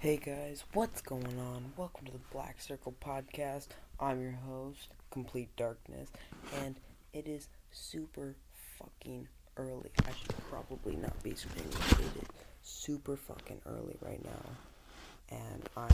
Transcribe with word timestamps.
Hey 0.00 0.16
guys, 0.16 0.64
what's 0.72 1.02
going 1.02 1.38
on? 1.38 1.74
Welcome 1.76 2.06
to 2.06 2.12
the 2.12 2.20
Black 2.32 2.58
Circle 2.58 2.94
Podcast. 3.04 3.66
I'm 4.00 4.22
your 4.22 4.38
host, 4.48 4.88
Complete 5.10 5.54
Darkness, 5.56 6.08
and 6.56 6.76
it 7.12 7.26
is 7.26 7.48
super 7.70 8.34
fucking 8.78 9.28
early. 9.58 9.90
I 9.98 10.12
should 10.18 10.34
probably 10.48 10.96
not 10.96 11.22
be 11.22 11.34
screaming, 11.34 11.70
it 11.74 12.22
is 12.22 12.28
super 12.62 13.14
fucking 13.14 13.60
early 13.66 13.98
right 14.00 14.24
now. 14.24 15.36
And 15.36 15.68
I, 15.76 15.90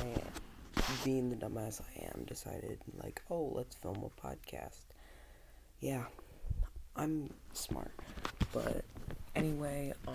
being 1.04 1.28
the 1.28 1.34
dumbass 1.34 1.80
I 1.80 2.04
am, 2.04 2.26
decided, 2.26 2.78
like, 3.02 3.20
oh, 3.28 3.50
let's 3.56 3.74
film 3.74 4.04
a 4.04 4.24
podcast. 4.24 4.84
Yeah, 5.80 6.04
I'm 6.94 7.30
smart. 7.54 7.90
But 8.52 8.84
anyway, 9.34 9.94
um, 10.06 10.14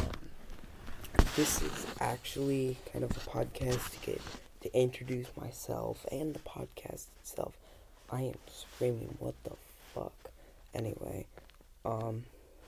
this 1.36 1.62
is 1.62 1.86
actually 2.02 2.78
kind 2.92 3.04
of 3.06 3.12
a 3.12 3.20
podcast 3.20 3.92
to 3.92 4.06
get 4.06 4.22
to 4.62 4.78
introduce 4.78 5.28
myself 5.38 6.06
and 6.12 6.34
the 6.34 6.40
podcast 6.40 7.06
itself. 7.22 7.54
I 8.10 8.24
am 8.24 8.38
screaming, 8.48 9.16
what 9.20 9.36
the 9.44 9.52
fuck? 9.94 10.32
Anyway, 10.74 11.28
um, 11.86 12.26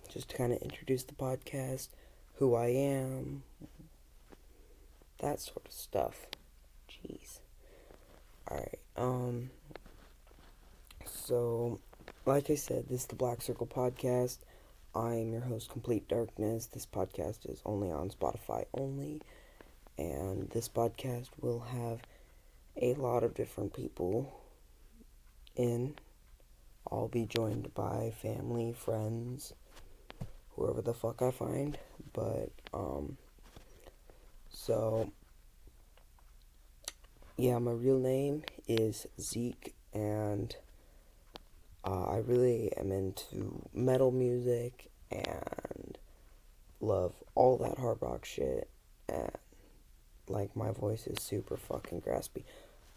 just 0.08 0.30
to 0.30 0.38
kind 0.38 0.54
of 0.54 0.62
introduce 0.62 1.04
the 1.04 1.14
podcast, 1.14 1.90
who 2.36 2.56
I 2.56 2.68
am, 2.68 3.44
that 5.20 5.40
sort 5.40 5.66
of 5.66 5.72
stuff. 5.72 6.28
Jeez. 6.90 7.40
Alright, 8.50 8.80
um, 8.98 9.50
so, 11.06 11.80
like 12.26 12.50
I 12.50 12.56
said, 12.56 12.86
this 12.90 13.02
is 13.02 13.08
the 13.08 13.16
Black 13.16 13.42
Circle 13.42 13.68
Podcast. 13.68 14.38
I 14.96 15.16
am 15.16 15.32
your 15.32 15.42
host, 15.42 15.70
Complete 15.72 16.08
Darkness. 16.08 16.68
This 16.68 16.86
podcast 16.86 17.50
is 17.52 17.64
only 17.66 17.90
on 17.90 18.12
Spotify 18.12 18.66
only, 18.76 19.24
and 19.98 20.48
this 20.52 20.70
podcast 20.70 21.30
will 21.42 21.62
have 21.62 22.02
a 22.80 22.94
lot 22.94 23.24
of 23.24 23.34
different 23.34 23.74
people 23.74 24.32
in. 25.56 25.96
I'll 26.92 27.08
be 27.08 27.26
joined 27.26 27.74
by 27.74 28.14
family, 28.22 28.72
friends, 28.72 29.54
whoever 30.52 30.84
the 30.84 30.94
fuck 30.94 31.24
I 31.24 31.32
find. 31.32 31.80
But, 32.14 32.52
um, 32.72 33.18
so, 34.52 35.12
yeah, 37.36 37.58
my 37.58 37.72
real 37.72 37.98
name 37.98 38.44
is 38.68 39.08
Zeke, 39.20 39.74
and 39.92 40.56
uh, 41.84 42.04
I 42.06 42.18
really 42.18 42.72
am 42.78 42.92
into 42.92 43.62
metal 43.74 44.12
music 44.12 44.90
and 45.12 45.98
love 46.80 47.14
all 47.36 47.58
that 47.58 47.78
hard 47.78 47.98
rock 48.02 48.26
shit. 48.26 48.70
And 49.10 49.32
like 50.28 50.56
my 50.56 50.72
voice 50.72 51.08
is 51.08 51.22
super 51.22 51.58
fucking 51.58 52.02
graspy. 52.02 52.44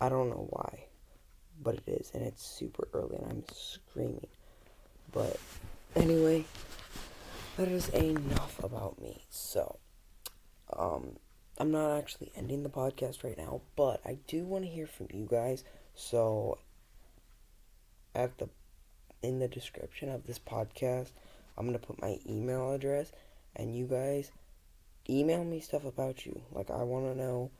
I 0.01 0.09
don't 0.09 0.31
know 0.31 0.47
why, 0.51 0.84
but 1.61 1.75
it 1.75 1.89
is, 1.89 2.11
and 2.14 2.23
it's 2.23 2.47
super 2.47 2.87
early, 2.92 3.17
and 3.17 3.27
I'm 3.31 3.45
screaming. 3.53 4.27
But 5.11 5.39
anyway, 5.95 6.45
that 7.57 7.69
is 7.69 7.89
enough 7.89 8.62
about 8.62 9.01
me. 9.01 9.25
So, 9.31 9.79
um, 10.77 11.17
I'm 11.59 11.70
not 11.70 11.97
actually 11.97 12.31
ending 12.37 12.62
the 12.62 12.69
podcast 12.69 13.25
right 13.25 13.39
now, 13.39 13.62
but 13.75 14.01
I 14.05 14.19
do 14.27 14.45
want 14.45 14.64
to 14.64 14.70
hear 14.70 14.87
from 14.87 15.09
you 15.12 15.27
guys. 15.29 15.64
So, 15.95 16.59
at 18.14 18.37
the 18.37 18.51
in 19.27 19.41
the 19.41 19.48
description 19.48 20.08
of 20.08 20.24
this 20.24 20.38
podcast, 20.38 21.10
I'm 21.58 21.66
going 21.66 21.78
to 21.78 21.84
put 21.84 22.00
my 22.00 22.19
email 22.28 22.72
address, 22.72 23.10
and 23.56 23.77
you 23.77 23.86
guys 23.86 24.30
email 25.10 25.42
me 25.42 25.58
stuff 25.58 25.84
about 25.84 26.24
you. 26.24 26.42
Like, 26.52 26.70
I 26.70 26.84
want 26.84 27.06
to 27.06 27.18
know 27.18 27.50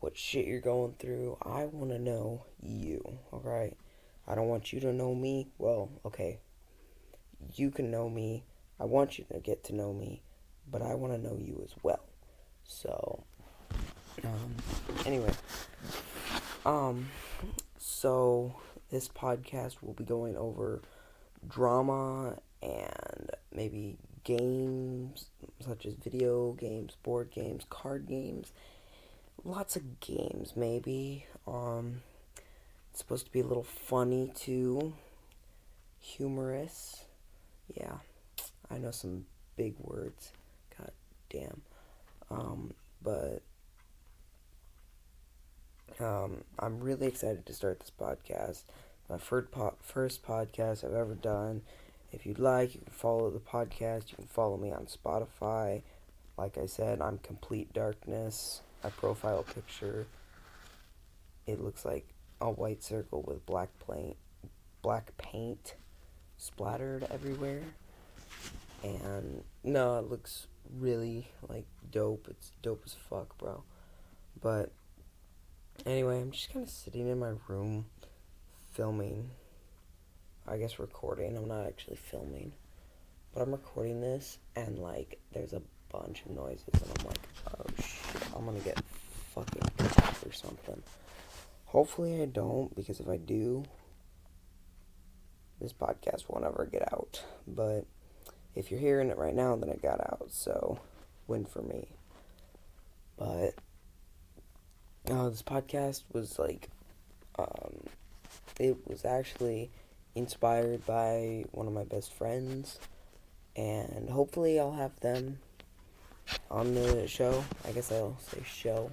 what 0.00 0.18
shit 0.18 0.46
you're 0.46 0.60
going 0.60 0.94
through. 0.98 1.38
I 1.42 1.66
want 1.66 1.90
to 1.92 1.98
know 1.98 2.44
you, 2.60 3.18
alright? 3.32 3.76
I 4.26 4.34
don't 4.34 4.48
want 4.48 4.72
you 4.72 4.80
to 4.80 4.92
know 4.92 5.14
me. 5.14 5.46
Well, 5.58 5.90
okay. 6.04 6.40
You 7.54 7.70
can 7.70 7.90
know 7.90 8.08
me. 8.08 8.44
I 8.80 8.84
want 8.84 9.18
you 9.18 9.24
to 9.32 9.38
get 9.38 9.62
to 9.64 9.74
know 9.74 9.92
me, 9.92 10.22
but 10.68 10.82
I 10.82 10.94
want 10.94 11.12
to 11.12 11.18
know 11.18 11.36
you 11.38 11.60
as 11.64 11.74
well. 11.84 12.04
So, 12.64 13.22
um, 14.24 14.54
anyway, 15.06 15.32
um, 16.66 17.08
so 17.78 18.56
this 18.90 19.08
podcast 19.08 19.76
will 19.82 19.94
be 19.94 20.04
going 20.04 20.36
over 20.36 20.82
drama 21.46 22.38
and 22.62 23.30
maybe 23.52 23.96
games 24.24 25.26
such 25.60 25.86
as 25.86 25.94
video 25.94 26.52
games, 26.52 26.96
board 27.02 27.30
games, 27.30 27.64
card 27.68 28.06
games, 28.06 28.52
lots 29.44 29.76
of 29.76 30.00
games 30.00 30.54
maybe. 30.56 31.26
Um, 31.46 32.02
it's 32.90 33.00
supposed 33.00 33.26
to 33.26 33.32
be 33.32 33.40
a 33.40 33.46
little 33.46 33.64
funny 33.64 34.32
too, 34.34 34.94
humorous. 36.00 37.04
Yeah, 37.74 37.96
I 38.70 38.78
know 38.78 38.90
some 38.90 39.26
big 39.56 39.74
words. 39.78 40.32
God 40.78 40.92
damn. 41.30 41.62
Um, 42.30 42.72
but 43.02 43.42
um, 46.04 46.44
I'm 46.58 46.80
really 46.80 47.06
excited 47.06 47.46
to 47.46 47.54
start 47.54 47.80
this 47.80 47.90
podcast. 47.98 48.64
My 49.08 49.18
first 49.18 49.50
po- 49.50 49.76
first 49.80 50.24
podcast 50.24 50.84
I've 50.84 50.94
ever 50.94 51.14
done. 51.14 51.62
If 52.12 52.26
you'd 52.26 52.38
like, 52.38 52.74
you 52.74 52.80
can 52.80 52.92
follow 52.92 53.30
the 53.30 53.40
podcast. 53.40 54.10
You 54.10 54.16
can 54.16 54.26
follow 54.26 54.56
me 54.56 54.70
on 54.70 54.86
Spotify. 54.86 55.82
Like 56.36 56.58
I 56.58 56.66
said, 56.66 57.00
I'm 57.00 57.18
Complete 57.18 57.72
Darkness. 57.72 58.60
I 58.82 58.90
profile 58.90 59.42
picture. 59.42 60.06
It 61.46 61.60
looks 61.60 61.84
like 61.84 62.06
a 62.40 62.50
white 62.50 62.82
circle 62.82 63.22
with 63.26 63.44
black 63.46 63.70
paint, 63.90 64.16
black 64.82 65.16
paint 65.16 65.74
splattered 66.36 67.06
everywhere. 67.10 67.62
And 68.82 69.42
no, 69.62 69.98
it 69.98 70.10
looks 70.10 70.46
really 70.78 71.28
like 71.48 71.66
dope. 71.90 72.26
It's 72.28 72.52
dope 72.62 72.82
as 72.84 72.94
fuck, 72.94 73.38
bro. 73.38 73.62
But 74.40 74.70
Anyway, 75.86 76.20
I'm 76.20 76.30
just 76.30 76.52
kind 76.52 76.64
of 76.64 76.70
sitting 76.70 77.08
in 77.08 77.18
my 77.18 77.32
room 77.48 77.86
filming. 78.72 79.30
I 80.46 80.56
guess 80.56 80.78
recording. 80.78 81.36
I'm 81.36 81.48
not 81.48 81.66
actually 81.66 81.96
filming. 81.96 82.52
But 83.32 83.42
I'm 83.42 83.52
recording 83.52 84.00
this 84.00 84.38
and 84.56 84.78
like 84.78 85.18
there's 85.32 85.52
a 85.52 85.62
bunch 85.90 86.22
of 86.24 86.30
noises 86.30 86.64
and 86.72 86.98
I'm 86.98 87.06
like, 87.06 87.18
oh 87.48 87.64
shit, 87.82 88.22
I'm 88.34 88.44
gonna 88.44 88.60
get 88.60 88.80
fucking 89.34 89.62
or 90.24 90.32
something. 90.32 90.82
Hopefully 91.66 92.22
I 92.22 92.26
don't 92.26 92.74
because 92.76 93.00
if 93.00 93.08
I 93.08 93.16
do, 93.16 93.64
this 95.60 95.72
podcast 95.72 96.28
won't 96.28 96.44
ever 96.44 96.68
get 96.70 96.92
out. 96.92 97.22
But 97.46 97.86
if 98.54 98.70
you're 98.70 98.80
hearing 98.80 99.10
it 99.10 99.18
right 99.18 99.34
now, 99.34 99.56
then 99.56 99.68
it 99.68 99.82
got 99.82 100.00
out. 100.00 100.28
So 100.30 100.78
win 101.26 101.44
for 101.44 101.62
me. 101.62 101.88
But 103.16 103.54
uh, 105.10 105.28
this 105.28 105.42
podcast 105.42 106.02
was 106.12 106.38
like, 106.38 106.68
um, 107.38 107.86
it 108.58 108.76
was 108.86 109.04
actually 109.04 109.70
inspired 110.14 110.86
by 110.86 111.44
one 111.52 111.66
of 111.66 111.72
my 111.72 111.84
best 111.84 112.12
friends, 112.12 112.78
and 113.56 114.08
hopefully 114.08 114.58
I'll 114.58 114.72
have 114.72 114.98
them 115.00 115.38
on 116.50 116.74
the 116.74 117.06
show. 117.06 117.44
I 117.68 117.72
guess 117.72 117.92
I'll 117.92 118.16
say 118.20 118.42
show. 118.46 118.90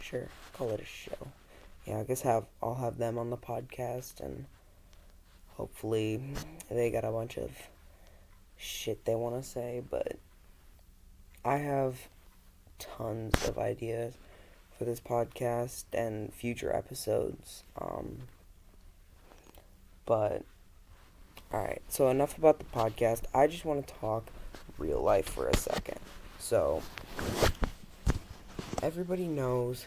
Sure, 0.00 0.28
call 0.52 0.70
it 0.70 0.80
a 0.80 0.84
show. 0.84 1.26
Yeah, 1.86 2.00
I 2.00 2.02
guess 2.04 2.20
have 2.22 2.44
I'll 2.62 2.74
have 2.76 2.98
them 2.98 3.18
on 3.18 3.30
the 3.30 3.36
podcast, 3.36 4.20
and 4.20 4.46
hopefully 5.56 6.22
they 6.70 6.90
got 6.90 7.04
a 7.04 7.10
bunch 7.10 7.36
of 7.36 7.50
shit 8.56 9.04
they 9.04 9.14
want 9.14 9.42
to 9.42 9.48
say, 9.48 9.82
but 9.90 10.18
I 11.44 11.56
have 11.56 11.96
tons 12.78 13.48
of 13.48 13.58
ideas 13.58 14.14
for 14.78 14.84
this 14.84 15.00
podcast 15.00 15.84
and 15.92 16.32
future 16.32 16.74
episodes. 16.74 17.64
Um, 17.80 18.18
but, 20.06 20.44
alright, 21.52 21.82
so 21.88 22.08
enough 22.08 22.38
about 22.38 22.60
the 22.60 22.64
podcast. 22.64 23.24
I 23.34 23.48
just 23.48 23.64
want 23.64 23.86
to 23.86 23.94
talk 23.94 24.26
real 24.78 25.02
life 25.02 25.28
for 25.28 25.48
a 25.48 25.56
second. 25.56 25.98
So, 26.38 26.82
everybody 28.82 29.26
knows 29.26 29.86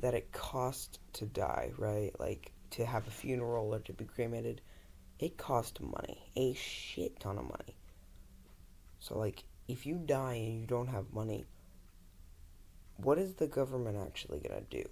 that 0.00 0.14
it 0.14 0.32
costs 0.32 0.98
to 1.14 1.26
die, 1.26 1.70
right? 1.78 2.10
Like, 2.18 2.50
to 2.70 2.84
have 2.84 3.06
a 3.06 3.10
funeral 3.10 3.72
or 3.72 3.78
to 3.80 3.92
be 3.92 4.04
cremated, 4.04 4.60
it 5.20 5.38
costs 5.38 5.80
money. 5.80 6.26
A 6.36 6.54
shit 6.54 7.20
ton 7.20 7.38
of 7.38 7.44
money. 7.44 7.76
So, 8.98 9.16
like, 9.16 9.44
if 9.68 9.86
you 9.86 9.94
die 9.94 10.34
and 10.34 10.60
you 10.60 10.66
don't 10.66 10.88
have 10.88 11.12
money, 11.12 11.44
what 12.96 13.18
is 13.18 13.34
the 13.34 13.46
government 13.46 13.96
actually 14.00 14.38
gonna 14.38 14.62
do? 14.70 14.84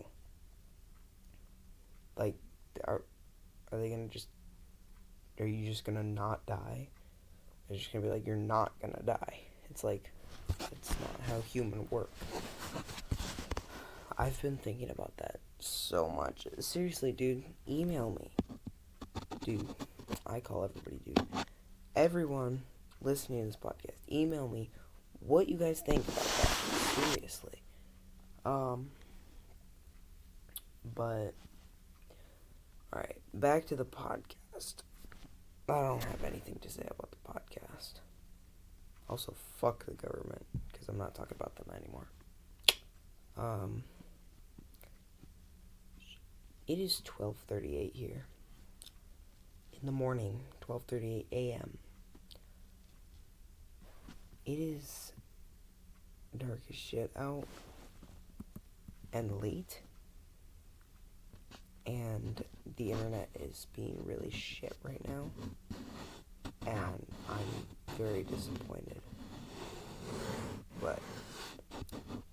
Like, 2.16 2.37
are 2.84 3.02
are 3.70 3.78
they 3.78 3.90
gonna 3.90 4.08
just? 4.08 4.28
Are 5.40 5.46
you 5.46 5.66
just 5.66 5.84
gonna 5.84 6.02
not 6.02 6.44
die? 6.46 6.88
They're 7.69 7.78
just 7.78 7.93
gonna 7.93 8.04
be 8.04 8.10
like, 8.10 8.26
you're 8.26 8.37
not 8.37 8.72
gonna 8.81 9.02
die. 9.04 9.40
It's 9.70 9.82
like, 9.82 10.10
it's 10.70 10.90
not 11.00 11.20
how 11.28 11.40
human 11.40 11.87
work. 11.90 12.10
I've 14.19 14.40
been 14.43 14.58
thinking 14.58 14.90
about 14.90 15.16
that 15.16 15.40
so 15.58 16.08
much. 16.08 16.46
Seriously, 16.58 17.12
dude, 17.12 17.44
email 17.69 18.10
me. 18.10 18.31
Dude, 19.44 19.66
I 20.26 20.40
call 20.40 20.64
everybody 20.64 21.00
dude. 21.04 21.26
Everyone 21.96 22.62
listening 23.00 23.40
to 23.40 23.46
this 23.46 23.56
podcast, 23.56 23.96
email 24.10 24.49
me 24.49 24.70
what 25.20 25.49
you 25.49 25.56
guys 25.56 25.81
think 25.81 26.06
about 26.06 26.16
that. 26.16 26.49
Seriously. 27.14 27.51
Um 28.44 28.91
but 30.94 31.35
alright, 32.93 33.19
back 33.33 33.67
to 33.67 33.77
the 33.77 33.85
podcast. 33.85 34.83
I 35.69 35.81
don't 35.81 36.05
have 36.05 36.25
anything 36.25 36.59
to 36.61 36.69
say 36.69 36.83
about 36.83 37.11
the 37.12 37.33
podcast. 37.33 37.94
Also, 39.09 39.35
fuck 39.56 39.87
the 39.87 39.93
government 39.93 40.44
because 40.71 40.89
I'm 40.89 40.99
not 40.99 41.15
talking 41.15 41.37
about 41.39 41.56
them 41.56 41.75
anymore. 41.75 42.06
Um, 43.37 43.85
it 46.67 46.79
is 46.79 47.00
12:38 47.05 47.95
here 47.95 48.27
in 49.73 49.87
the 49.87 49.93
morning, 49.93 50.41
12:38 50.61 51.27
a.m. 51.33 51.79
It 54.45 54.59
is 54.59 55.12
dark 56.37 56.61
as 56.69 56.77
shit 56.77 57.11
out 57.17 57.47
and 59.12 59.41
late 59.41 59.82
and 61.87 62.44
the 62.76 62.93
internet 62.93 63.29
is 63.38 63.67
being 63.75 64.03
really 64.05 64.31
shit 64.31 64.76
right 64.82 65.06
now 65.09 65.31
and 66.67 67.06
I'm 67.29 67.67
very 67.99 68.23
disappointed. 68.23 69.00
But 70.81 71.00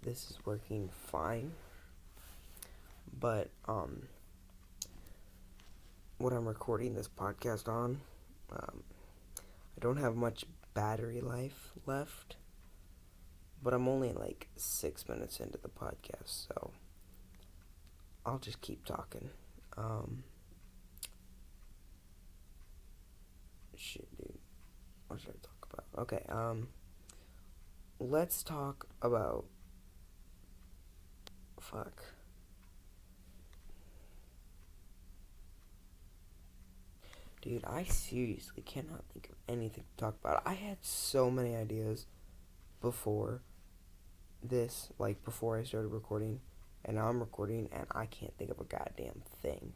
this 0.04 0.30
is 0.32 0.38
working 0.46 0.90
fine. 1.08 1.52
But 3.20 3.50
um 3.68 4.04
what 6.20 6.34
I'm 6.34 6.46
recording 6.46 6.96
this 6.96 7.08
podcast 7.08 7.70
on, 7.70 8.02
um, 8.52 8.84
I 9.40 9.80
don't 9.80 9.96
have 9.98 10.18
much 10.18 10.44
battery 10.74 11.22
life 11.22 11.72
left, 11.86 12.36
but 13.62 13.74
I'm 13.74 13.88
only 13.88 14.14
like 14.14 14.48
six 14.56 15.08
minutes 15.08 15.40
into 15.40 15.58
the 15.58 15.70
podcast, 15.70 16.48
so 16.48 16.72
I'll 18.26 18.40
just 18.40 18.62
keep 18.62 18.86
talking. 18.86 19.30
Um, 19.78 20.24
shit, 23.76 24.08
dude. 24.18 24.38
What 25.08 25.20
should 25.20 25.30
I 25.30 25.42
talk 25.42 25.68
about? 25.72 26.02
Okay, 26.04 26.24
um, 26.30 26.68
let's 28.00 28.44
talk 28.44 28.88
about. 29.02 29.46
Fuck. 31.60 32.04
Dude, 37.42 37.64
I 37.66 37.84
seriously 37.84 38.62
cannot 38.64 39.04
think 39.14 39.30
of 39.30 39.36
anything 39.48 39.86
to 39.98 40.04
talk 40.04 40.16
about. 40.22 40.44
I 40.46 40.56
had 40.56 40.78
so 40.82 41.32
many 41.32 41.56
ideas 41.56 42.06
before 42.82 43.42
this, 44.44 44.90
like 44.98 45.24
before 45.24 45.58
I 45.58 45.64
started 45.64 45.90
recording, 45.90 46.40
and 46.86 46.96
now 46.98 47.08
I'm 47.08 47.20
recording, 47.20 47.70
and 47.72 47.86
I 47.92 48.06
can't 48.06 48.36
think 48.38 48.52
of 48.52 48.60
a 48.60 48.64
goddamn 48.64 49.22
thing. 49.42 49.74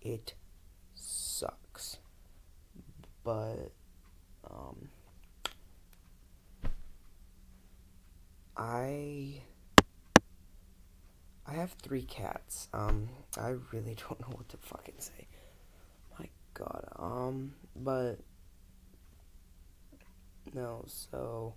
It 0.00 0.34
sucks. 0.94 1.98
But, 3.24 3.72
um, 4.50 4.88
I. 8.56 9.42
I 11.44 11.54
have 11.54 11.72
three 11.72 12.02
cats. 12.04 12.68
Um, 12.72 13.08
I 13.36 13.54
really 13.72 13.96
don't 14.08 14.20
know 14.20 14.28
what 14.36 14.48
to 14.50 14.56
fucking 14.58 14.94
say 14.98 15.26
My 16.18 16.28
god. 16.54 16.88
Um, 16.96 17.54
but 17.74 18.18
no, 20.54 20.84
so 20.86 21.54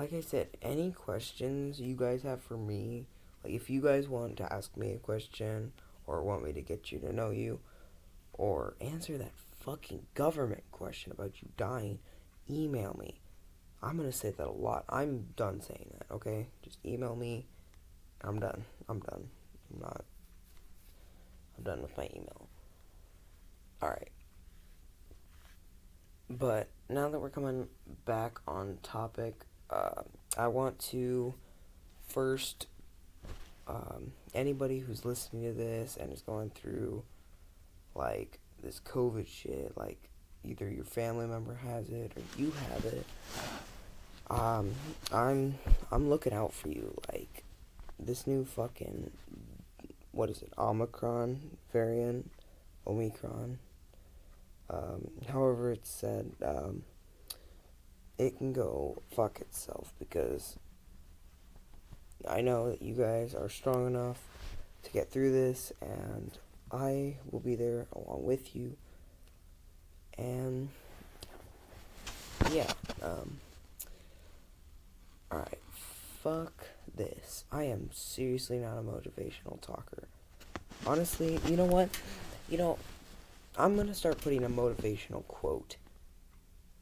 like 0.00 0.14
I 0.14 0.20
said, 0.20 0.48
any 0.62 0.92
questions 0.92 1.78
you 1.78 1.94
guys 1.94 2.22
have 2.22 2.40
for 2.40 2.56
me, 2.56 3.04
like 3.44 3.52
if 3.52 3.68
you 3.68 3.82
guys 3.82 4.08
want 4.08 4.38
to 4.38 4.50
ask 4.50 4.74
me 4.74 4.92
a 4.92 4.98
question 4.98 5.72
or 6.06 6.22
want 6.22 6.42
me 6.42 6.54
to 6.54 6.62
get 6.62 6.90
you 6.90 6.98
to 7.00 7.12
know 7.12 7.28
you 7.28 7.60
or 8.32 8.76
answer 8.80 9.18
that 9.18 9.32
fucking 9.62 10.06
government 10.14 10.62
question 10.72 11.12
about 11.12 11.42
you 11.42 11.48
dying, 11.58 11.98
email 12.48 12.96
me. 12.98 13.20
I'm 13.82 13.98
to 13.98 14.10
say 14.10 14.30
that 14.30 14.46
a 14.46 14.50
lot. 14.50 14.86
I'm 14.88 15.26
done 15.36 15.60
saying 15.60 15.90
that, 15.98 16.14
okay? 16.14 16.46
Just 16.62 16.78
email 16.82 17.14
me. 17.14 17.44
I'm 18.22 18.40
done. 18.40 18.64
I'm 18.88 19.00
done. 19.00 19.28
I'm 19.70 19.80
not 19.80 20.04
I'm 21.58 21.64
done 21.64 21.82
with 21.82 21.94
my 21.98 22.08
email. 22.16 22.48
Alright. 23.82 24.12
But 26.30 26.70
now 26.88 27.10
that 27.10 27.20
we're 27.20 27.28
coming 27.28 27.68
back 28.06 28.38
on 28.48 28.78
topic, 28.82 29.44
uh, 29.70 30.02
I 30.36 30.48
want 30.48 30.78
to 30.90 31.34
first, 32.08 32.66
um, 33.66 34.12
anybody 34.34 34.80
who's 34.80 35.04
listening 35.04 35.44
to 35.44 35.52
this 35.52 35.96
and 35.96 36.12
is 36.12 36.22
going 36.22 36.50
through, 36.50 37.02
like, 37.94 38.38
this 38.62 38.80
COVID 38.80 39.26
shit, 39.26 39.76
like, 39.76 39.98
either 40.44 40.68
your 40.68 40.84
family 40.84 41.26
member 41.26 41.54
has 41.54 41.88
it 41.88 42.12
or 42.16 42.40
you 42.40 42.52
have 42.70 42.84
it, 42.84 43.06
um, 44.28 44.72
I'm, 45.12 45.58
I'm 45.90 46.08
looking 46.08 46.32
out 46.32 46.52
for 46.52 46.68
you, 46.68 46.94
like, 47.12 47.44
this 47.98 48.26
new 48.26 48.44
fucking, 48.44 49.10
what 50.12 50.30
is 50.30 50.42
it, 50.42 50.52
Omicron 50.58 51.40
variant, 51.72 52.30
Omicron, 52.86 53.58
um, 54.70 55.10
however, 55.28 55.72
it's 55.72 55.90
said, 55.90 56.30
um, 56.44 56.84
it 58.20 58.36
can 58.36 58.52
go 58.52 59.02
fuck 59.16 59.40
itself 59.40 59.94
because 59.98 60.58
I 62.28 62.42
know 62.42 62.70
that 62.70 62.82
you 62.82 62.92
guys 62.92 63.34
are 63.34 63.48
strong 63.48 63.86
enough 63.86 64.20
to 64.82 64.90
get 64.90 65.10
through 65.10 65.32
this, 65.32 65.72
and 65.80 66.30
I 66.70 67.16
will 67.30 67.40
be 67.40 67.54
there 67.54 67.86
along 67.96 68.24
with 68.24 68.54
you. 68.54 68.76
And 70.18 70.68
yeah, 72.52 72.70
um, 73.02 73.38
alright, 75.32 75.58
fuck 76.22 76.66
this. 76.94 77.44
I 77.50 77.64
am 77.64 77.88
seriously 77.90 78.58
not 78.58 78.76
a 78.76 78.82
motivational 78.82 79.58
talker. 79.62 80.08
Honestly, 80.86 81.40
you 81.46 81.56
know 81.56 81.64
what? 81.64 81.88
You 82.50 82.58
know, 82.58 82.78
I'm 83.56 83.76
to 83.78 83.94
start 83.94 84.20
putting 84.20 84.44
a 84.44 84.50
motivational 84.50 85.26
quote 85.26 85.76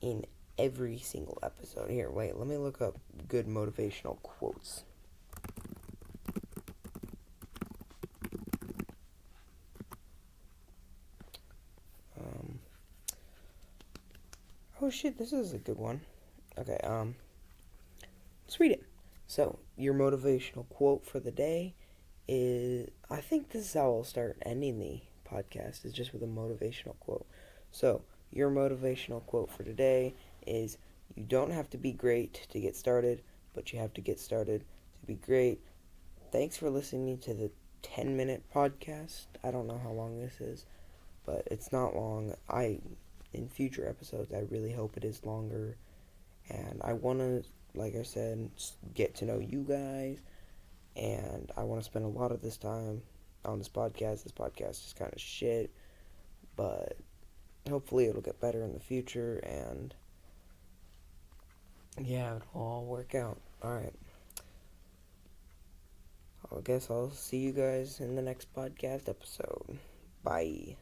in 0.01 0.25
every 0.59 0.99
single 0.99 1.39
episode. 1.43 1.91
Here, 1.91 2.11
wait, 2.11 2.37
let 2.37 2.47
me 2.47 2.57
look 2.57 2.83
up 2.83 2.97
good 3.29 3.47
motivational 3.47 4.21
quotes. 4.23 4.85
Um, 12.19 12.59
oh 14.83 14.91
shit, 14.91 15.19
this 15.19 15.33
is 15.33 15.53
a 15.53 15.59
good 15.59 15.79
one. 15.79 16.01
Okay, 16.59 16.79
um, 16.83 17.15
let's 18.45 18.59
read 18.59 18.73
it. 18.73 18.85
So, 19.27 19.59
your 19.77 19.95
motivational 19.95 20.69
quote 20.69 21.07
for 21.07 21.21
the 21.21 21.31
day 21.31 21.75
is 22.27 22.89
I 23.11 23.21
think 23.21 23.51
this 23.51 23.67
is 23.67 23.75
how 23.75 23.93
I'll 23.93 24.05
start 24.05 24.37
ending 24.45 24.79
the 24.79 25.01
podcast 25.31 25.85
is 25.85 25.93
just 25.93 26.13
with 26.13 26.23
a 26.23 26.27
motivational 26.27 26.99
quote. 27.01 27.27
So, 27.71 28.03
your 28.33 28.51
motivational 28.51 29.25
quote 29.27 29.51
for 29.51 29.63
today 29.63 30.15
is 30.49 30.79
You 31.15 31.25
don't 31.25 31.51
have 31.51 31.71
to 31.71 31.79
be 31.79 31.93
great 31.93 32.47
to 32.51 32.61
get 32.61 32.77
started, 32.77 33.23
but 33.55 33.73
you 33.73 33.79
have 33.79 33.95
to 33.95 34.01
get 34.01 34.21
started 34.21 34.65
to 35.01 35.07
be 35.07 35.15
great. 35.15 35.61
Thanks 36.33 36.57
for 36.57 36.71
listening 36.71 37.19
to 37.19 37.35
the 37.35 37.51
10 37.83 38.17
minute 38.17 38.43
podcast. 38.55 39.27
I 39.43 39.51
don't 39.51 39.67
know 39.67 39.81
how 39.83 39.91
long 39.91 40.21
this 40.21 40.41
is, 40.41 40.67
but 41.25 41.47
it's 41.51 41.73
not 41.73 41.97
long. 41.97 42.35
I 42.49 42.81
in 43.33 43.49
future 43.49 43.87
episodes 43.87 44.33
I 44.33 44.47
really 44.51 44.73
hope 44.73 44.97
it 44.97 45.05
is 45.05 45.25
longer 45.25 45.77
and 46.49 46.81
I 46.83 46.95
want 46.95 47.19
to 47.19 47.45
like 47.75 47.95
I 47.95 48.03
said 48.03 48.51
get 48.95 49.15
to 49.17 49.27
know 49.27 49.39
you 49.39 49.65
guys 49.69 50.19
and 50.97 51.51
I 51.57 51.65
want 51.65 51.81
to 51.81 51.85
spend 51.85 52.05
a 52.05 52.09
lot 52.09 52.33
of 52.33 52.43
this 52.43 52.57
time 52.57 53.03
on 53.45 53.59
this 53.59 53.69
podcast. 53.69 54.25
This 54.25 54.33
podcast 54.33 54.87
is 54.87 54.95
kind 54.99 55.13
of 55.13 55.21
shit, 55.21 55.71
but 56.57 56.97
hopefully 57.69 58.07
it'll 58.07 58.21
get 58.21 58.41
better 58.41 58.65
in 58.65 58.73
the 58.73 58.81
future 58.81 59.39
and 59.39 59.95
yeah, 62.05 62.37
it'll 62.37 62.61
all 62.61 62.85
work 62.85 63.15
out. 63.15 63.39
Alright. 63.65 63.95
I 66.51 66.61
guess 66.63 66.91
I'll 66.91 67.11
see 67.11 67.39
you 67.39 67.53
guys 67.53 68.01
in 68.01 68.15
the 68.15 68.23
next 68.23 68.53
podcast 68.55 69.09
episode. 69.09 69.79
Bye. 70.23 70.77